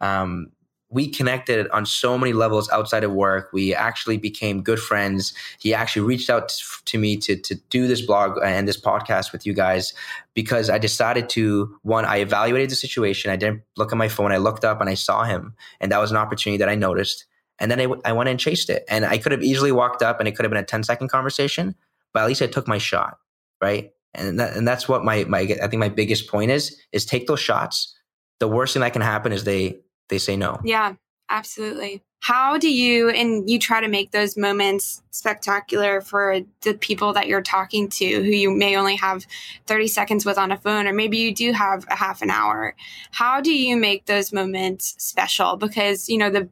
um, 0.00 0.50
we 0.94 1.08
connected 1.08 1.68
on 1.70 1.84
so 1.84 2.16
many 2.16 2.32
levels 2.32 2.70
outside 2.70 3.02
of 3.02 3.12
work. 3.12 3.50
We 3.52 3.74
actually 3.74 4.16
became 4.16 4.62
good 4.62 4.78
friends. 4.78 5.34
He 5.58 5.74
actually 5.74 6.06
reached 6.06 6.30
out 6.30 6.54
to 6.84 6.98
me 6.98 7.16
to, 7.16 7.34
to 7.34 7.56
do 7.68 7.88
this 7.88 8.00
blog 8.00 8.38
and 8.44 8.68
this 8.68 8.80
podcast 8.80 9.32
with 9.32 9.44
you 9.44 9.52
guys 9.52 9.92
because 10.34 10.70
I 10.70 10.78
decided 10.78 11.28
to, 11.30 11.76
one, 11.82 12.04
I 12.04 12.18
evaluated 12.18 12.70
the 12.70 12.76
situation. 12.76 13.32
I 13.32 13.36
didn't 13.36 13.62
look 13.76 13.90
at 13.90 13.98
my 13.98 14.06
phone. 14.06 14.30
I 14.30 14.36
looked 14.36 14.64
up 14.64 14.80
and 14.80 14.88
I 14.88 14.94
saw 14.94 15.24
him. 15.24 15.56
And 15.80 15.90
that 15.90 15.98
was 15.98 16.12
an 16.12 16.16
opportunity 16.16 16.58
that 16.58 16.68
I 16.68 16.76
noticed. 16.76 17.26
And 17.58 17.72
then 17.72 17.80
I, 17.80 17.88
I 18.04 18.12
went 18.12 18.28
and 18.28 18.38
chased 18.38 18.70
it. 18.70 18.84
And 18.88 19.04
I 19.04 19.18
could 19.18 19.32
have 19.32 19.42
easily 19.42 19.72
walked 19.72 20.00
up 20.00 20.20
and 20.20 20.28
it 20.28 20.36
could 20.36 20.44
have 20.44 20.50
been 20.50 20.62
a 20.62 20.64
10 20.64 20.84
second 20.84 21.08
conversation, 21.08 21.74
but 22.12 22.22
at 22.22 22.28
least 22.28 22.40
I 22.40 22.46
took 22.46 22.68
my 22.68 22.78
shot. 22.78 23.18
Right. 23.60 23.90
And, 24.14 24.38
that, 24.38 24.56
and 24.56 24.66
that's 24.66 24.88
what 24.88 25.04
my, 25.04 25.24
my, 25.24 25.40
I 25.40 25.66
think 25.66 25.80
my 25.80 25.88
biggest 25.88 26.28
point 26.28 26.52
is, 26.52 26.80
is 26.92 27.04
take 27.04 27.26
those 27.26 27.40
shots. 27.40 27.96
The 28.38 28.46
worst 28.46 28.74
thing 28.74 28.82
that 28.82 28.92
can 28.92 29.02
happen 29.02 29.32
is 29.32 29.42
they 29.42 29.80
they 30.08 30.18
say 30.18 30.36
no. 30.36 30.60
Yeah, 30.64 30.94
absolutely. 31.28 32.02
How 32.20 32.56
do 32.56 32.72
you 32.72 33.10
and 33.10 33.50
you 33.50 33.58
try 33.58 33.82
to 33.82 33.88
make 33.88 34.10
those 34.10 34.34
moments 34.34 35.02
spectacular 35.10 36.00
for 36.00 36.40
the 36.62 36.72
people 36.72 37.12
that 37.12 37.26
you're 37.26 37.42
talking 37.42 37.90
to 37.90 38.06
who 38.06 38.30
you 38.30 38.50
may 38.50 38.76
only 38.76 38.96
have 38.96 39.26
30 39.66 39.88
seconds 39.88 40.24
with 40.24 40.38
on 40.38 40.50
a 40.50 40.56
phone 40.56 40.86
or 40.86 40.94
maybe 40.94 41.18
you 41.18 41.34
do 41.34 41.52
have 41.52 41.84
a 41.90 41.96
half 41.96 42.22
an 42.22 42.30
hour. 42.30 42.74
How 43.10 43.42
do 43.42 43.52
you 43.52 43.76
make 43.76 44.06
those 44.06 44.32
moments 44.32 44.94
special 44.96 45.56
because, 45.56 46.08
you 46.08 46.16
know, 46.16 46.30
the 46.30 46.48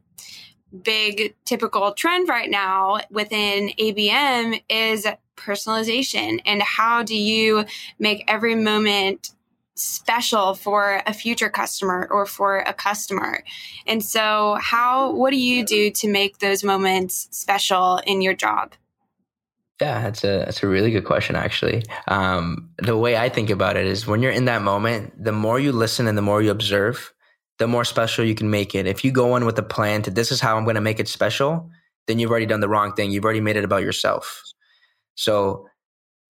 big 0.83 1.35
typical 1.45 1.91
trend 1.93 2.29
right 2.29 2.49
now 2.49 2.99
within 3.09 3.71
ABM 3.79 4.61
is 4.69 5.07
personalization. 5.35 6.39
And 6.45 6.61
how 6.61 7.03
do 7.03 7.15
you 7.15 7.65
make 7.99 8.23
every 8.27 8.55
moment 8.55 9.31
special 9.75 10.53
for 10.53 11.01
a 11.05 11.13
future 11.13 11.49
customer 11.49 12.07
or 12.11 12.25
for 12.25 12.59
a 12.59 12.73
customer? 12.73 13.43
And 13.87 14.03
so, 14.03 14.57
how, 14.61 15.11
what 15.11 15.31
do 15.31 15.37
you 15.37 15.65
do 15.65 15.91
to 15.91 16.07
make 16.07 16.39
those 16.39 16.63
moments 16.63 17.27
special 17.31 18.01
in 18.05 18.21
your 18.21 18.33
job? 18.33 18.73
Yeah, 19.81 20.01
that's 20.01 20.23
a 20.23 20.43
that's 20.45 20.63
a 20.63 20.67
really 20.67 20.91
good 20.91 21.03
question. 21.03 21.35
Actually, 21.35 21.83
um, 22.07 22.69
the 22.77 22.95
way 22.95 23.17
I 23.17 23.27
think 23.27 23.49
about 23.49 23.75
it 23.75 23.85
is 23.85 24.07
when 24.07 24.21
you're 24.21 24.31
in 24.31 24.45
that 24.45 24.61
moment, 24.61 25.21
the 25.21 25.31
more 25.31 25.59
you 25.59 25.71
listen 25.71 26.07
and 26.07 26.17
the 26.17 26.21
more 26.21 26.41
you 26.41 26.51
observe, 26.51 27.11
the 27.57 27.67
more 27.67 27.83
special 27.83 28.23
you 28.23 28.35
can 28.35 28.49
make 28.49 28.75
it. 28.75 28.87
If 28.87 29.03
you 29.03 29.11
go 29.11 29.35
in 29.35 29.45
with 29.45 29.57
a 29.59 29.63
plan 29.63 30.01
to 30.03 30.11
this 30.11 30.31
is 30.31 30.39
how 30.39 30.57
I'm 30.57 30.63
going 30.63 30.75
to 30.75 30.81
make 30.81 30.99
it 30.99 31.07
special, 31.07 31.69
then 32.07 32.19
you've 32.19 32.31
already 32.31 32.45
done 32.45 32.59
the 32.59 32.69
wrong 32.69 32.93
thing. 32.93 33.11
You've 33.11 33.25
already 33.25 33.41
made 33.41 33.57
it 33.57 33.63
about 33.63 33.81
yourself. 33.81 34.43
So 35.15 35.67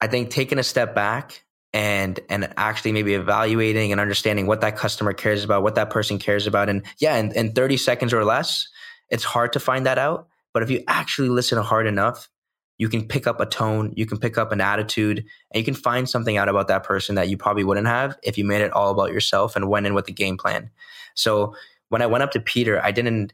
I 0.01 0.07
think 0.07 0.29
taking 0.29 0.59
a 0.59 0.63
step 0.63 0.95
back 0.95 1.43
and 1.73 2.19
and 2.29 2.53
actually 2.55 2.91
maybe 2.91 3.15
evaluating 3.15 3.91
and 3.91 3.99
understanding 3.99 4.45
what 4.45 4.61
that 4.61 4.77
customer 4.77 5.13
cares 5.13 5.43
about, 5.43 5.63
what 5.63 5.75
that 5.75 5.89
person 5.89 6.19
cares 6.19 6.45
about. 6.45 6.69
And 6.69 6.83
yeah, 6.99 7.17
in, 7.17 7.31
in 7.33 7.53
30 7.53 7.77
seconds 7.77 8.13
or 8.13 8.23
less, 8.23 8.67
it's 9.09 9.23
hard 9.23 9.53
to 9.53 9.59
find 9.59 9.85
that 9.85 9.97
out. 9.97 10.27
But 10.53 10.63
if 10.63 10.69
you 10.69 10.83
actually 10.87 11.29
listen 11.29 11.57
hard 11.57 11.87
enough, 11.87 12.29
you 12.77 12.89
can 12.89 13.07
pick 13.07 13.27
up 13.27 13.39
a 13.39 13.45
tone, 13.45 13.93
you 13.95 14.05
can 14.05 14.19
pick 14.19 14.37
up 14.37 14.51
an 14.51 14.61
attitude, 14.61 15.19
and 15.19 15.59
you 15.59 15.63
can 15.63 15.73
find 15.73 16.07
something 16.07 16.37
out 16.37 16.49
about 16.49 16.67
that 16.67 16.83
person 16.83 17.15
that 17.15 17.29
you 17.29 17.37
probably 17.37 17.63
wouldn't 17.63 17.87
have 17.87 18.17
if 18.23 18.37
you 18.37 18.45
made 18.45 18.61
it 18.61 18.71
all 18.71 18.91
about 18.91 19.11
yourself 19.11 19.55
and 19.55 19.69
went 19.69 19.85
in 19.85 19.93
with 19.93 20.05
the 20.05 20.13
game 20.13 20.37
plan. 20.37 20.69
So 21.15 21.55
when 21.89 22.01
I 22.01 22.07
went 22.07 22.23
up 22.23 22.31
to 22.31 22.39
Peter, 22.39 22.83
I 22.83 22.91
didn't 22.91 23.33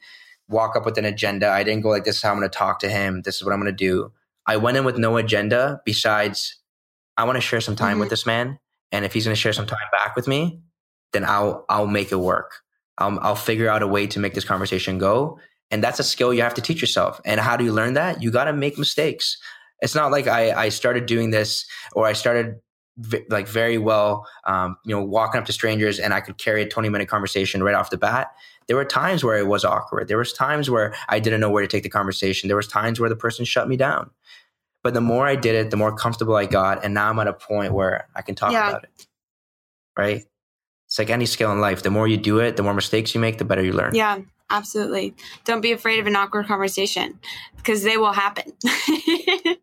walk 0.50 0.76
up 0.76 0.86
with 0.86 0.98
an 0.98 1.06
agenda. 1.06 1.50
I 1.50 1.64
didn't 1.64 1.82
go 1.82 1.90
like, 1.90 2.04
this 2.04 2.18
is 2.18 2.22
how 2.22 2.32
I'm 2.32 2.38
going 2.38 2.50
to 2.50 2.58
talk 2.58 2.80
to 2.80 2.90
him. 2.90 3.22
This 3.22 3.36
is 3.36 3.44
what 3.44 3.54
I'm 3.54 3.62
going 3.62 3.72
to 3.72 3.78
do. 3.78 4.12
I 4.46 4.58
went 4.58 4.78
in 4.78 4.84
with 4.84 4.98
no 4.98 5.18
agenda 5.18 5.82
besides, 5.86 6.58
I 7.20 7.26
want 7.26 7.36
to 7.36 7.42
share 7.42 7.60
some 7.60 7.76
time 7.76 7.92
mm-hmm. 7.92 8.00
with 8.00 8.10
this 8.10 8.26
man. 8.26 8.58
And 8.94 9.04
if 9.04 9.14
he's 9.14 9.26
going 9.26 9.36
to 9.36 9.40
share 9.40 9.52
some 9.52 9.68
time 9.68 9.78
back 9.92 10.16
with 10.16 10.26
me, 10.26 10.62
then 11.12 11.26
I'll, 11.26 11.66
I'll 11.68 11.86
make 11.86 12.14
it 12.14 12.16
work. 12.16 12.54
I'll, 12.98 13.20
I'll 13.20 13.36
figure 13.36 13.70
out 13.70 13.84
a 13.84 13.88
way 13.88 14.08
to 14.08 14.20
make 14.20 14.34
this 14.34 14.46
conversation 14.46 14.98
go. 14.98 15.38
And 15.70 15.84
that's 15.84 16.00
a 16.00 16.04
skill 16.04 16.34
you 16.34 16.42
have 16.42 16.54
to 16.54 16.62
teach 16.62 16.80
yourself. 16.80 17.20
And 17.26 17.42
how 17.42 17.58
do 17.58 17.66
you 17.66 17.74
learn 17.74 17.94
that? 17.96 18.24
You 18.24 18.32
got 18.32 18.46
to 18.46 18.54
make 18.54 18.78
mistakes. 18.78 19.38
It's 19.82 19.96
not 19.96 20.12
like 20.12 20.28
I, 20.28 20.52
I 20.52 20.70
started 20.70 21.06
doing 21.08 21.32
this 21.32 21.66
or 21.94 22.08
I 22.08 22.14
started 22.14 22.56
v- 22.98 23.26
like 23.30 23.50
very 23.50 23.78
well, 23.78 24.26
um, 24.46 24.78
you 24.86 24.96
know, 24.96 25.04
walking 25.04 25.40
up 25.40 25.46
to 25.48 25.54
strangers 25.54 26.00
and 26.00 26.14
I 26.14 26.22
could 26.22 26.38
carry 26.38 26.62
a 26.62 26.68
20 26.70 26.88
minute 26.88 27.10
conversation 27.10 27.62
right 27.64 27.76
off 27.76 27.90
the 27.90 27.98
bat. 27.98 28.32
There 28.68 28.78
were 28.78 28.86
times 28.86 29.26
where 29.26 29.38
it 29.38 29.48
was 29.48 29.66
awkward. 29.66 30.08
There 30.08 30.18
was 30.18 30.32
times 30.32 30.70
where 30.70 30.96
I 31.10 31.20
didn't 31.20 31.42
know 31.42 31.50
where 31.50 31.64
to 31.64 31.68
take 31.68 31.84
the 31.84 31.90
conversation. 31.90 32.48
There 32.48 32.58
was 32.58 32.68
times 32.68 33.00
where 33.00 33.10
the 33.10 33.16
person 33.16 33.44
shut 33.44 33.68
me 33.68 33.76
down. 33.76 34.10
But 34.84 34.94
the 34.94 35.02
more 35.02 35.28
I 35.28 35.36
did 35.36 35.56
it, 35.56 35.72
the 35.72 35.78
more 35.78 35.96
comfortable 35.96 36.36
I 36.36 36.46
got. 36.46 36.84
And 36.84 36.94
now 36.94 37.10
I'm 37.10 37.20
at 37.20 37.28
a 37.28 37.34
point 37.34 37.74
where 37.74 38.08
I 38.16 38.22
can 38.22 38.36
talk 38.36 38.52
yeah. 38.52 38.70
about 38.70 38.84
it. 38.86 39.08
Right. 39.98 40.24
It's 40.88 40.98
like 40.98 41.10
any 41.10 41.26
skill 41.26 41.52
in 41.52 41.60
life. 41.60 41.84
The 41.84 41.92
more 41.92 42.08
you 42.08 42.18
do 42.18 42.40
it, 42.40 42.56
the 42.56 42.64
more 42.64 42.74
mistakes 42.74 43.14
you 43.14 43.22
make, 43.22 43.38
the 43.38 43.46
better 43.46 43.64
you 43.64 43.74
learn. 43.74 43.94
Yeah, 43.94 44.20
absolutely. 44.50 45.14
Don't 45.44 45.62
be 45.62 45.72
afraid 45.72 46.00
of 46.00 46.08
an 46.08 46.16
awkward 46.16 46.48
conversation 46.48 47.20
because 47.58 47.84
they 47.84 47.98
will 47.98 48.14
happen. 48.14 48.54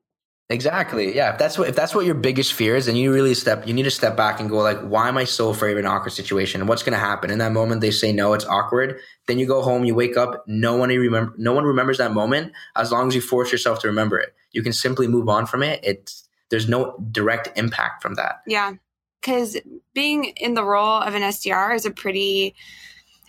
Exactly. 0.48 1.14
Yeah. 1.14 1.32
If 1.32 1.38
that's 1.38 1.58
what 1.58 1.68
if 1.68 1.74
that's 1.74 1.92
what 1.92 2.06
your 2.06 2.14
biggest 2.14 2.52
fear 2.52 2.76
is, 2.76 2.86
then 2.86 2.94
you 2.94 3.12
really 3.12 3.34
step 3.34 3.66
you 3.66 3.74
need 3.74 3.82
to 3.82 3.90
step 3.90 4.16
back 4.16 4.38
and 4.38 4.48
go 4.48 4.58
like, 4.58 4.80
why 4.80 5.08
am 5.08 5.16
I 5.16 5.24
so 5.24 5.48
afraid 5.48 5.72
of 5.72 5.78
an 5.78 5.86
awkward 5.86 6.12
situation? 6.12 6.60
And 6.60 6.68
what's 6.68 6.84
gonna 6.84 6.98
happen? 6.98 7.30
In 7.30 7.38
that 7.38 7.50
moment 7.50 7.80
they 7.80 7.90
say 7.90 8.12
no, 8.12 8.32
it's 8.32 8.44
awkward. 8.44 9.00
Then 9.26 9.40
you 9.40 9.46
go 9.46 9.60
home, 9.60 9.84
you 9.84 9.96
wake 9.96 10.16
up, 10.16 10.44
no 10.46 10.76
one 10.76 10.90
remember 10.90 11.34
no 11.36 11.52
one 11.52 11.64
remembers 11.64 11.98
that 11.98 12.12
moment 12.12 12.52
as 12.76 12.92
long 12.92 13.08
as 13.08 13.14
you 13.16 13.20
force 13.20 13.50
yourself 13.50 13.80
to 13.80 13.88
remember 13.88 14.20
it. 14.20 14.35
You 14.56 14.62
can 14.62 14.72
simply 14.72 15.06
move 15.06 15.28
on 15.28 15.44
from 15.44 15.62
it. 15.62 15.80
It's 15.82 16.26
there's 16.48 16.68
no 16.68 16.96
direct 17.12 17.56
impact 17.58 18.02
from 18.02 18.14
that. 18.14 18.40
Yeah. 18.46 18.74
Cause 19.20 19.58
being 19.92 20.24
in 20.36 20.54
the 20.54 20.64
role 20.64 21.00
of 21.00 21.14
an 21.14 21.22
SDR 21.22 21.74
is 21.74 21.84
a 21.84 21.90
pretty 21.90 22.54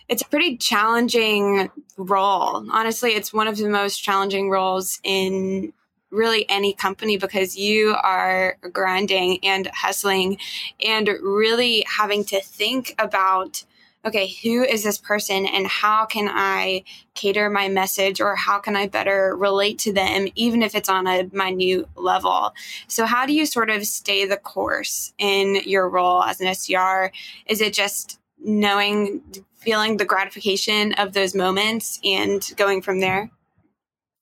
it's 0.08 0.22
a 0.22 0.26
pretty 0.26 0.56
challenging 0.56 1.70
role. 1.98 2.64
Honestly, 2.72 3.10
it's 3.12 3.30
one 3.32 3.46
of 3.46 3.58
the 3.58 3.68
most 3.68 3.98
challenging 3.98 4.48
roles 4.48 5.00
in 5.04 5.74
really 6.10 6.48
any 6.48 6.72
company 6.72 7.18
because 7.18 7.58
you 7.58 7.94
are 8.02 8.56
grinding 8.72 9.44
and 9.44 9.66
hustling 9.74 10.38
and 10.82 11.08
really 11.20 11.84
having 11.86 12.24
to 12.24 12.40
think 12.40 12.94
about 12.98 13.64
okay, 14.08 14.34
who 14.42 14.62
is 14.64 14.82
this 14.82 14.98
person 14.98 15.46
and 15.46 15.66
how 15.66 16.06
can 16.06 16.28
I 16.28 16.82
cater 17.14 17.50
my 17.50 17.68
message 17.68 18.20
or 18.20 18.34
how 18.36 18.58
can 18.58 18.74
I 18.74 18.88
better 18.88 19.36
relate 19.36 19.78
to 19.80 19.92
them, 19.92 20.28
even 20.34 20.62
if 20.62 20.74
it's 20.74 20.88
on 20.88 21.06
a 21.06 21.28
minute 21.32 21.88
level? 21.96 22.54
So, 22.88 23.06
how 23.06 23.26
do 23.26 23.32
you 23.32 23.46
sort 23.46 23.70
of 23.70 23.86
stay 23.86 24.26
the 24.26 24.36
course 24.36 25.12
in 25.18 25.60
your 25.64 25.88
role 25.88 26.22
as 26.22 26.40
an 26.40 26.48
SDR? 26.48 27.10
Is 27.46 27.60
it 27.60 27.72
just 27.72 28.18
knowing, 28.42 29.22
feeling 29.56 29.98
the 29.98 30.04
gratification 30.04 30.94
of 30.94 31.12
those 31.12 31.34
moments 31.34 32.00
and 32.02 32.42
going 32.56 32.82
from 32.82 33.00
there? 33.00 33.30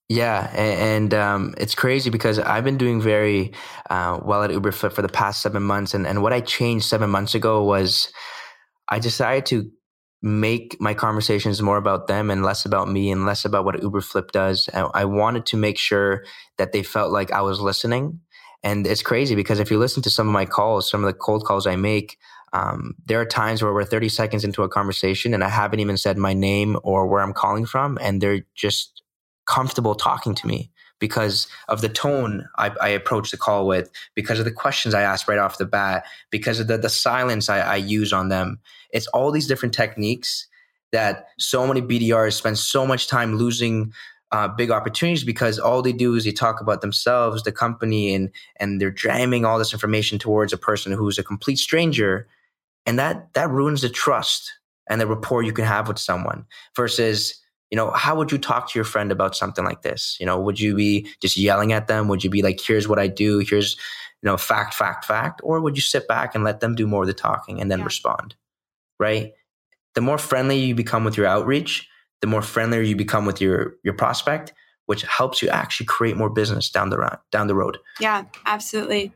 Yeah, 0.09 0.52
and, 0.55 1.12
um, 1.14 1.55
it's 1.59 1.75
crazy 1.75 2.11
because 2.11 2.38
I've 2.38 2.62
been 2.62 2.78
doing 2.78 3.00
very 3.00 3.52
uh, 3.90 4.21
well 4.23 4.45
at 4.45 4.50
Uberflip 4.50 4.93
for 4.93 5.02
the 5.02 5.09
past 5.09 5.43
seven 5.43 5.64
months, 5.64 5.95
and 5.95 6.07
and 6.07 6.23
what 6.23 6.33
I 6.33 6.40
changed 6.40 6.87
seven 6.87 7.11
months 7.11 7.35
ago 7.35 7.64
was 7.64 8.12
I 8.88 8.99
decided 8.99 9.47
to 9.47 9.71
make 10.26 10.76
my 10.80 10.92
conversations 10.92 11.62
more 11.62 11.76
about 11.76 12.09
them 12.09 12.30
and 12.30 12.42
less 12.42 12.64
about 12.64 12.88
me 12.88 13.12
and 13.12 13.25
less 13.25 13.45
about 13.45 13.64
what 13.64 13.76
Uberflip 13.76 14.33
does. 14.33 14.68
I 14.75 15.04
wanted 15.04 15.47
to 15.47 15.56
make 15.56 15.78
sure 15.78 16.25
that 16.59 16.73
they 16.73 16.83
felt 16.83 17.12
like 17.12 17.30
I 17.30 17.42
was 17.42 17.61
listening, 17.61 18.21
and 18.64 18.88
it's 18.88 19.02
crazy 19.02 19.37
because 19.37 19.61
if 19.61 19.71
you 19.71 19.78
listen 19.78 20.02
to 20.02 20.11
some 20.11 20.26
of 20.26 20.33
my 20.33 20.45
calls, 20.45 20.90
some 20.90 21.04
of 21.04 21.06
the 21.06 21.18
cold 21.18 21.45
calls 21.45 21.66
I 21.66 21.76
make. 21.76 22.18
Um, 22.52 22.95
there 23.04 23.21
are 23.21 23.26
times 23.26 23.62
where 23.62 23.75
we're 23.75 23.85
30 23.85 24.09
seconds 24.09 24.42
into 24.42 24.62
a 24.62 24.68
conversation 24.68 25.35
and 25.35 25.45
I 25.45 25.49
haven't 25.49 25.80
even 25.80 25.97
said 25.97 26.16
my 26.16 26.33
name 26.33 26.78
or 26.85 27.06
where 27.06 27.21
I'm 27.21 27.35
calling 27.35 27.64
from, 27.64 27.97
and 28.00 28.21
they're 28.21 28.45
just 28.54 29.02
comfortable 29.47 29.95
talking 29.95 30.35
to 30.35 30.47
me 30.47 30.73
because 30.99 31.47
of 31.68 31.80
the 31.80 31.88
tone 31.88 32.49
I, 32.56 32.71
I 32.80 32.88
approach 32.88 33.30
the 33.30 33.37
call 33.37 33.66
with, 33.66 33.90
because 34.14 34.38
of 34.38 34.45
the 34.45 34.50
questions 34.50 34.95
I 34.95 35.02
ask 35.02 35.28
right 35.28 35.38
off 35.38 35.59
the 35.59 35.66
bat, 35.66 36.04
because 36.30 36.59
of 36.61 36.66
the, 36.66 36.78
the 36.78 36.88
silence 36.88 37.49
I, 37.49 37.61
I 37.61 37.76
use 37.76 38.12
on 38.12 38.28
them. 38.28 38.61
It's 38.96 39.06
all 39.08 39.30
these 39.30 39.46
different 39.46 39.74
techniques 39.74 40.46
that 40.92 41.28
so 41.38 41.66
many 41.66 41.82
BDRs 41.82 42.32
spend 42.32 42.58
so 42.58 42.86
much 42.86 43.08
time 43.08 43.36
losing 43.36 43.92
uh, 44.32 44.48
big 44.48 44.70
opportunities 44.70 45.24
because 45.24 45.58
all 45.58 45.82
they 45.82 45.92
do 45.92 46.14
is 46.14 46.24
they 46.24 46.32
talk 46.32 46.60
about 46.60 46.80
themselves, 46.80 47.42
the 47.42 47.52
company, 47.52 48.14
and 48.14 48.30
and 48.56 48.80
they're 48.80 48.90
jamming 48.90 49.44
all 49.44 49.58
this 49.58 49.72
information 49.72 50.18
towards 50.18 50.52
a 50.52 50.58
person 50.58 50.92
who's 50.92 51.18
a 51.18 51.22
complete 51.22 51.58
stranger, 51.58 52.26
and 52.86 52.98
that 52.98 53.32
that 53.34 53.50
ruins 53.50 53.82
the 53.82 53.88
trust 53.88 54.52
and 54.88 55.00
the 55.00 55.06
rapport 55.06 55.42
you 55.42 55.52
can 55.52 55.64
have 55.64 55.88
with 55.88 55.98
someone. 55.98 56.44
Versus 56.74 57.40
you 57.70 57.76
know, 57.76 57.90
how 57.90 58.14
would 58.14 58.30
you 58.30 58.38
talk 58.38 58.70
to 58.70 58.78
your 58.78 58.84
friend 58.84 59.10
about 59.10 59.36
something 59.36 59.64
like 59.64 59.82
this? 59.82 60.16
You 60.20 60.26
know, 60.26 60.40
would 60.40 60.60
you 60.60 60.74
be 60.76 61.08
just 61.20 61.36
yelling 61.36 61.72
at 61.72 61.88
them? 61.88 62.08
Would 62.08 62.22
you 62.22 62.30
be 62.30 62.42
like, 62.42 62.60
here's 62.60 62.86
what 62.86 62.98
I 62.98 63.08
do, 63.08 63.38
here's, 63.38 63.74
you 64.22 64.28
know, 64.28 64.36
fact, 64.36 64.72
fact, 64.72 65.04
fact? 65.04 65.40
Or 65.42 65.60
would 65.60 65.76
you 65.76 65.82
sit 65.82 66.06
back 66.06 66.34
and 66.34 66.44
let 66.44 66.60
them 66.60 66.76
do 66.76 66.86
more 66.86 67.02
of 67.02 67.08
the 67.08 67.12
talking 67.12 67.60
and 67.60 67.70
then 67.70 67.80
yeah. 67.80 67.86
respond? 67.86 68.36
Right? 68.98 69.32
The 69.94 70.00
more 70.00 70.18
friendly 70.18 70.58
you 70.58 70.74
become 70.74 71.04
with 71.04 71.16
your 71.16 71.26
outreach, 71.26 71.88
the 72.20 72.26
more 72.26 72.42
friendlier 72.42 72.82
you 72.82 72.96
become 72.96 73.26
with 73.26 73.40
your 73.40 73.76
your 73.82 73.94
prospect, 73.94 74.52
which 74.86 75.02
helps 75.02 75.42
you 75.42 75.48
actually 75.48 75.86
create 75.86 76.16
more 76.16 76.30
business 76.30 76.70
down 76.70 76.90
the 76.90 76.98
road 76.98 77.18
down 77.30 77.46
the 77.46 77.54
road. 77.54 77.78
Yeah, 78.00 78.24
absolutely. 78.44 79.12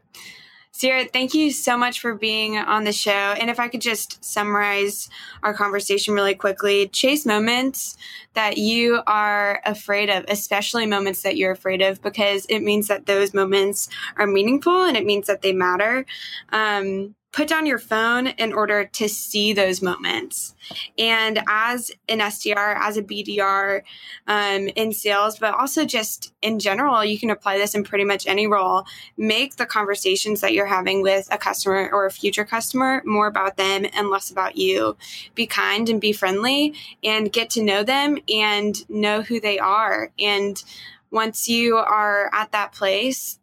Seyar, 0.72 1.12
thank 1.12 1.34
you 1.34 1.50
so 1.50 1.76
much 1.76 2.00
for 2.00 2.14
being 2.14 2.56
on 2.56 2.84
the 2.84 2.92
show. 2.92 3.10
And 3.10 3.50
if 3.50 3.58
I 3.58 3.68
could 3.68 3.80
just 3.80 4.25
summarize 4.25 5.10
our 5.42 5.52
conversation 5.52 6.14
really 6.14 6.34
quickly 6.34 6.88
chase 6.88 7.26
moments 7.26 7.96
that 8.34 8.56
you 8.56 9.02
are 9.06 9.60
afraid 9.66 10.08
of, 10.08 10.25
especially 10.28 10.87
moments 10.87 11.22
that 11.22 11.37
you're 11.37 11.50
afraid 11.50 11.82
of, 11.82 12.00
because 12.00 12.46
it 12.46 12.60
means 12.60 12.87
that 12.87 13.06
those 13.06 13.34
moments 13.34 13.90
are 14.16 14.26
meaningful 14.26 14.84
and 14.84 14.96
it 14.96 15.04
means 15.04 15.26
that 15.26 15.42
they 15.42 15.52
matter. 15.52 16.06
Um, 16.50 17.14
put 17.32 17.46
down 17.46 17.64
your 17.64 17.78
phone 17.78 18.28
in 18.28 18.52
order 18.52 18.84
to 18.84 19.08
see 19.08 19.52
those 19.52 19.80
moments. 19.80 20.54
And 20.99 21.40
as 21.49 21.90
an 22.08 22.18
SDR, 22.18 22.76
as 22.78 22.96
a 22.96 23.02
BDR 23.02 23.82
um, 24.26 24.68
in 24.75 24.92
sales, 24.92 25.38
but 25.38 25.54
also 25.54 25.84
just 25.84 26.32
in 26.42 26.58
general, 26.58 27.04
you 27.04 27.18
can 27.18 27.30
apply 27.30 27.58
this 27.58 27.75
in 27.75 27.84
pretty 27.84 28.04
much 28.04 28.26
any 28.26 28.46
role. 28.46 28.84
Make 29.16 29.56
the 29.56 29.66
conversations 29.66 30.40
that 30.40 30.52
you're 30.52 30.66
having 30.66 31.02
with 31.02 31.28
a 31.30 31.38
customer 31.38 31.88
or 31.92 32.06
a 32.06 32.10
future 32.10 32.44
customer 32.44 33.02
more 33.04 33.28
about 33.28 33.56
them 33.56 33.87
and 33.92 34.10
less 34.10 34.30
about 34.30 34.56
you. 34.56 34.96
Be 35.34 35.46
kind 35.46 35.88
and 35.88 36.00
be 36.00 36.12
friendly 36.12 36.75
and 37.04 37.32
get 37.32 37.50
to 37.50 37.62
know 37.62 37.84
them 37.84 38.18
and 38.28 38.88
know 38.90 39.22
who 39.22 39.40
they 39.40 39.58
are. 39.58 40.10
And 40.18 40.62
once 41.10 41.49
you 41.49 41.76
are 41.76 42.30
at 42.32 42.52
that 42.52 42.72
place, 42.72 43.39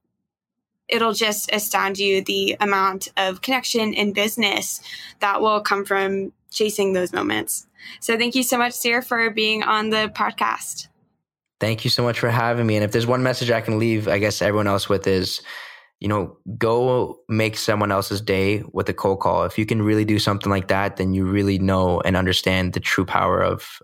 it'll 0.89 1.13
just 1.13 1.49
astound 1.53 1.97
you 1.97 2.21
the 2.21 2.55
amount 2.59 3.09
of 3.17 3.41
connection 3.41 3.93
and 3.93 4.13
business 4.13 4.81
that 5.19 5.41
will 5.41 5.61
come 5.61 5.85
from 5.85 6.31
chasing 6.49 6.93
those 6.93 7.13
moments. 7.13 7.67
So 7.99 8.17
thank 8.17 8.35
you 8.35 8.43
so 8.43 8.57
much, 8.57 8.73
Seyar, 8.73 9.05
for 9.05 9.29
being 9.29 9.63
on 9.63 9.89
the 9.89 10.11
podcast. 10.15 10.87
Thank 11.59 11.83
you 11.83 11.89
so 11.89 12.03
much 12.03 12.19
for 12.19 12.29
having 12.29 12.67
me. 12.67 12.75
And 12.75 12.83
if 12.83 12.91
there's 12.91 13.07
one 13.07 13.23
message 13.23 13.49
I 13.49 13.61
can 13.61 13.79
leave, 13.79 14.07
I 14.07 14.19
guess 14.19 14.41
everyone 14.41 14.67
else 14.67 14.87
with 14.87 15.07
is, 15.07 15.41
you 15.99 16.07
know, 16.07 16.37
go 16.57 17.19
make 17.27 17.57
someone 17.57 17.91
else's 17.91 18.21
day 18.21 18.63
with 18.71 18.87
a 18.89 18.93
cold 18.93 19.19
call. 19.19 19.43
If 19.43 19.57
you 19.57 19.65
can 19.65 19.81
really 19.81 20.05
do 20.05 20.19
something 20.19 20.51
like 20.51 20.67
that, 20.67 20.97
then 20.97 21.13
you 21.13 21.25
really 21.25 21.57
know 21.57 21.99
and 22.01 22.15
understand 22.15 22.73
the 22.73 22.79
true 22.79 23.05
power 23.05 23.41
of 23.41 23.81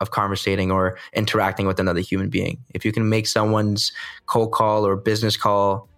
of 0.00 0.10
conversating 0.10 0.70
or 0.70 0.98
interacting 1.14 1.66
with 1.66 1.80
another 1.80 2.00
human 2.00 2.28
being. 2.28 2.62
If 2.74 2.84
you 2.84 2.92
can 2.92 3.08
make 3.08 3.26
someone's 3.26 3.92
cold 4.26 4.52
call 4.52 4.86
or 4.86 4.94
business 4.94 5.38
call 5.38 5.88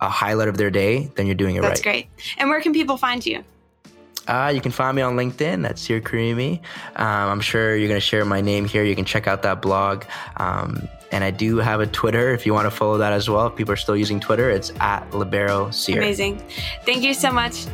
a 0.00 0.08
highlight 0.08 0.48
of 0.48 0.56
their 0.56 0.70
day, 0.70 1.10
then 1.14 1.26
you're 1.26 1.34
doing 1.34 1.56
it 1.56 1.62
That's 1.62 1.84
right. 1.84 2.06
That's 2.06 2.24
great. 2.26 2.38
And 2.38 2.48
where 2.50 2.60
can 2.60 2.72
people 2.72 2.96
find 2.96 3.24
you? 3.24 3.44
Uh, 4.26 4.50
you 4.54 4.60
can 4.60 4.72
find 4.72 4.96
me 4.96 5.02
on 5.02 5.16
LinkedIn. 5.16 5.62
That's 5.62 5.86
Seyar 5.86 6.00
Karimi. 6.00 6.58
Um, 6.96 7.30
I'm 7.30 7.40
sure 7.40 7.76
you're 7.76 7.88
going 7.88 8.00
to 8.00 8.06
share 8.06 8.24
my 8.24 8.40
name 8.40 8.64
here. 8.64 8.82
You 8.82 8.96
can 8.96 9.04
check 9.04 9.26
out 9.26 9.42
that 9.42 9.60
blog. 9.60 10.04
Um, 10.36 10.88
and 11.12 11.22
I 11.22 11.30
do 11.30 11.58
have 11.58 11.80
a 11.80 11.86
Twitter 11.86 12.32
if 12.32 12.46
you 12.46 12.54
want 12.54 12.66
to 12.66 12.70
follow 12.70 12.98
that 12.98 13.12
as 13.12 13.28
well. 13.28 13.46
If 13.48 13.56
people 13.56 13.72
are 13.72 13.76
still 13.76 13.96
using 13.96 14.20
Twitter, 14.20 14.50
it's 14.50 14.72
at 14.80 15.12
Libero 15.12 15.70
Sear. 15.70 15.98
Amazing. 15.98 16.42
Thank 16.84 17.02
you 17.02 17.14
so 17.14 17.30
much. 17.30 17.66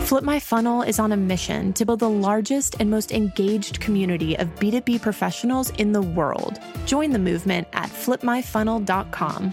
Flip 0.00 0.22
My 0.22 0.38
Funnel 0.38 0.82
is 0.82 1.00
on 1.00 1.10
a 1.10 1.16
mission 1.16 1.72
to 1.72 1.84
build 1.84 1.98
the 1.98 2.08
largest 2.08 2.76
and 2.78 2.88
most 2.88 3.10
engaged 3.10 3.80
community 3.80 4.38
of 4.38 4.54
B2B 4.54 5.02
professionals 5.02 5.70
in 5.78 5.90
the 5.90 6.00
world. 6.02 6.60
Join 6.86 7.10
the 7.10 7.18
movement 7.18 7.66
at 7.72 7.90
flipmyfunnel.com. 7.90 9.52